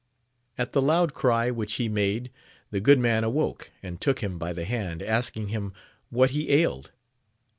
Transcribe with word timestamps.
At 0.57 0.73
the 0.73 0.81
loud 0.81 1.13
cry 1.13 1.51
which 1.51 1.73
he 1.73 1.87
made 1.87 2.31
the 2.71 2.79
good 2.79 2.97
man 2.97 3.23
awoke, 3.23 3.69
and 3.83 4.01
took 4.01 4.17
him 4.21 4.39
by 4.39 4.51
the 4.51 4.65
hand, 4.65 5.03
asking 5.03 5.49
him 5.49 5.73
what 6.09 6.31
he 6.31 6.49
ailed 6.49 6.91